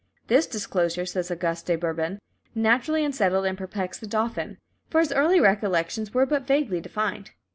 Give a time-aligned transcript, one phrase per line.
[0.25, 2.17] "This disclosure," says "Auguste de Bourbon,"
[2.55, 4.57] "naturally unsettled and perplexed the dauphin,
[4.89, 7.29] for his early recollections were but vaguely defined."